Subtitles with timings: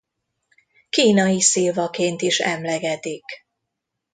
[0.89, 3.23] Kínai szilvaként is emlegetik.